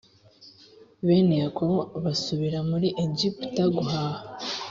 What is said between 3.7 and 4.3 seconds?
guhaha.